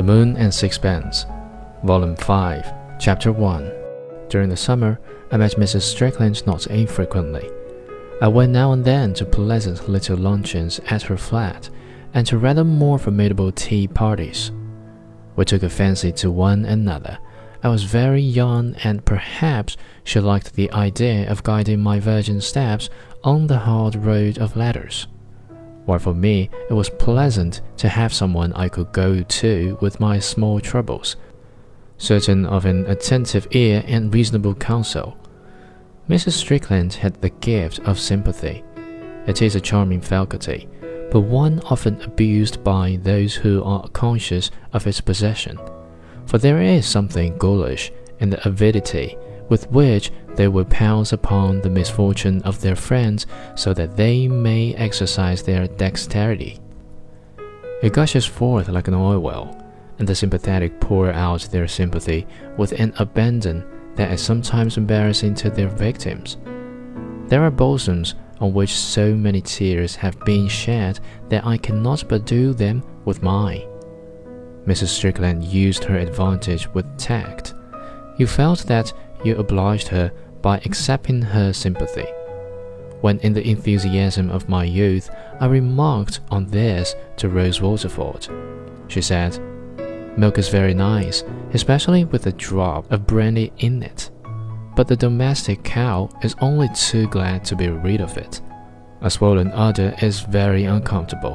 The 0.00 0.06
Moon 0.06 0.34
and 0.38 0.54
Sixpence, 0.54 1.26
Volume 1.84 2.16
5, 2.16 2.98
Chapter 2.98 3.32
1. 3.32 3.70
During 4.30 4.48
the 4.48 4.56
summer, 4.56 4.98
I 5.30 5.36
met 5.36 5.56
Mrs. 5.56 5.82
Strickland 5.82 6.46
not 6.46 6.66
infrequently. 6.68 7.50
I 8.22 8.28
went 8.28 8.50
now 8.50 8.72
and 8.72 8.82
then 8.82 9.12
to 9.12 9.26
pleasant 9.26 9.90
little 9.90 10.16
luncheons 10.16 10.80
at 10.88 11.02
her 11.02 11.18
flat, 11.18 11.68
and 12.14 12.26
to 12.28 12.38
rather 12.38 12.64
more 12.64 12.98
formidable 12.98 13.52
tea 13.52 13.86
parties. 13.86 14.52
We 15.36 15.44
took 15.44 15.62
a 15.62 15.68
fancy 15.68 16.12
to 16.12 16.30
one 16.30 16.64
another. 16.64 17.18
I 17.62 17.68
was 17.68 17.84
very 17.84 18.22
young, 18.22 18.76
and 18.82 19.04
perhaps 19.04 19.76
she 20.02 20.18
liked 20.18 20.54
the 20.54 20.72
idea 20.72 21.30
of 21.30 21.42
guiding 21.42 21.80
my 21.80 22.00
virgin 22.00 22.40
steps 22.40 22.88
on 23.22 23.48
the 23.48 23.58
hard 23.58 23.96
road 23.96 24.38
of 24.38 24.56
letters 24.56 25.08
while 25.90 25.98
for 25.98 26.14
me 26.14 26.48
it 26.68 26.72
was 26.72 26.88
pleasant 26.88 27.62
to 27.76 27.88
have 27.88 28.14
someone 28.14 28.52
I 28.52 28.68
could 28.68 28.92
go 28.92 29.22
to 29.22 29.76
with 29.80 29.98
my 29.98 30.20
small 30.20 30.60
troubles, 30.60 31.16
certain 31.98 32.46
of 32.46 32.64
an 32.64 32.86
attentive 32.86 33.48
ear 33.50 33.82
and 33.88 34.14
reasonable 34.14 34.54
counsel. 34.54 35.16
Mrs. 36.08 36.34
Strickland 36.34 36.94
had 36.94 37.20
the 37.20 37.30
gift 37.30 37.80
of 37.80 37.98
sympathy. 37.98 38.62
It 39.26 39.42
is 39.42 39.56
a 39.56 39.60
charming 39.60 40.00
faculty, 40.00 40.68
but 41.10 41.22
one 41.22 41.58
often 41.64 42.00
abused 42.02 42.62
by 42.62 43.00
those 43.02 43.34
who 43.34 43.64
are 43.64 43.88
conscious 43.88 44.52
of 44.72 44.86
its 44.86 45.00
possession, 45.00 45.58
for 46.24 46.38
there 46.38 46.62
is 46.62 46.86
something 46.86 47.36
ghoulish 47.36 47.90
in 48.20 48.30
the 48.30 48.48
avidity 48.48 49.18
with 49.50 49.70
which 49.70 50.10
they 50.36 50.48
will 50.48 50.64
pounce 50.64 51.12
upon 51.12 51.60
the 51.60 51.68
misfortune 51.68 52.40
of 52.42 52.62
their 52.62 52.76
friends 52.76 53.26
so 53.54 53.74
that 53.74 53.96
they 53.96 54.26
may 54.26 54.74
exercise 54.76 55.42
their 55.42 55.66
dexterity. 55.66 56.58
It 57.82 57.92
gushes 57.92 58.24
forth 58.24 58.68
like 58.68 58.88
an 58.88 58.94
oil 58.94 59.18
well, 59.18 59.62
and 59.98 60.08
the 60.08 60.14
sympathetic 60.14 60.80
pour 60.80 61.10
out 61.10 61.42
their 61.50 61.68
sympathy 61.68 62.26
with 62.56 62.72
an 62.72 62.94
abandon 62.98 63.66
that 63.96 64.12
is 64.12 64.22
sometimes 64.22 64.78
embarrassing 64.78 65.34
to 65.34 65.50
their 65.50 65.68
victims. 65.68 66.38
There 67.26 67.42
are 67.42 67.50
bosoms 67.50 68.14
on 68.40 68.54
which 68.54 68.74
so 68.74 69.14
many 69.14 69.40
tears 69.40 69.94
have 69.96 70.18
been 70.24 70.48
shed 70.48 71.00
that 71.28 71.44
I 71.44 71.58
cannot 71.58 72.04
but 72.08 72.24
do 72.24 72.54
them 72.54 72.82
with 73.04 73.22
mine. 73.22 73.62
Mrs. 74.66 74.88
Strickland 74.88 75.44
used 75.44 75.84
her 75.84 75.96
advantage 75.96 76.68
with 76.68 76.86
tact. 76.98 77.54
You 78.16 78.26
felt 78.26 78.60
that 78.66 78.92
you 79.24 79.36
obliged 79.36 79.88
her 79.88 80.12
by 80.42 80.58
accepting 80.64 81.22
her 81.22 81.52
sympathy. 81.52 82.06
When 83.00 83.18
in 83.20 83.32
the 83.32 83.48
enthusiasm 83.48 84.30
of 84.30 84.48
my 84.48 84.64
youth 84.64 85.10
I 85.40 85.46
remarked 85.46 86.20
on 86.30 86.46
this 86.46 86.94
to 87.16 87.28
Rose 87.28 87.60
Waterford, 87.60 88.28
she 88.88 89.00
said, 89.00 89.38
Milk 90.18 90.38
is 90.38 90.48
very 90.48 90.74
nice, 90.74 91.24
especially 91.54 92.04
with 92.04 92.26
a 92.26 92.32
drop 92.32 92.90
of 92.90 93.06
brandy 93.06 93.52
in 93.58 93.82
it. 93.82 94.10
But 94.76 94.88
the 94.88 94.96
domestic 94.96 95.62
cow 95.62 96.10
is 96.22 96.36
only 96.40 96.68
too 96.74 97.06
glad 97.08 97.44
to 97.46 97.56
be 97.56 97.68
rid 97.68 98.00
of 98.00 98.16
it. 98.18 98.40
A 99.00 99.10
swollen 99.10 99.50
udder 99.52 99.94
is 100.02 100.20
very 100.20 100.64
uncomfortable. 100.64 101.34